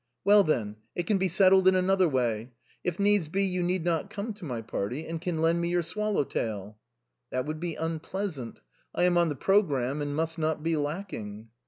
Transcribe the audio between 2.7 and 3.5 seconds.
If needs be,